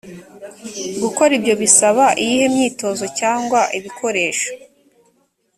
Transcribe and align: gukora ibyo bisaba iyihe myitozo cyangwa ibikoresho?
gukora 1.01 1.31
ibyo 1.39 1.53
bisaba 1.61 2.05
iyihe 2.23 2.45
myitozo 2.53 3.05
cyangwa 3.19 3.59
ibikoresho? 3.77 4.49